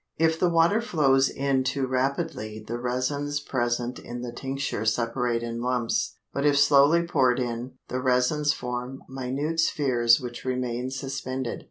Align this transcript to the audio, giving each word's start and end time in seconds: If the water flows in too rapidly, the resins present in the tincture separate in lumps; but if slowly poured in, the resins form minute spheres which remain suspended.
If 0.17 0.39
the 0.39 0.49
water 0.49 0.81
flows 0.81 1.29
in 1.29 1.63
too 1.63 1.85
rapidly, 1.85 2.65
the 2.67 2.79
resins 2.79 3.39
present 3.39 3.99
in 3.99 4.23
the 4.23 4.31
tincture 4.31 4.83
separate 4.83 5.43
in 5.43 5.61
lumps; 5.61 6.15
but 6.33 6.43
if 6.43 6.57
slowly 6.57 7.05
poured 7.05 7.39
in, 7.39 7.73
the 7.87 8.01
resins 8.01 8.51
form 8.51 9.03
minute 9.07 9.59
spheres 9.59 10.19
which 10.19 10.43
remain 10.43 10.89
suspended. 10.89 11.59